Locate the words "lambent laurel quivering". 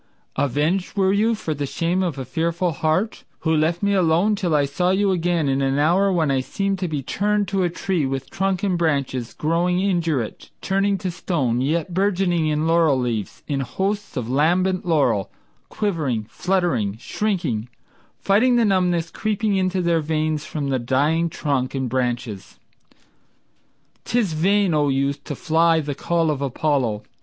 14.27-16.23